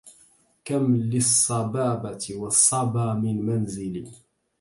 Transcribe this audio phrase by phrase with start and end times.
[0.65, 4.11] كم للصبابة والصبا من منزل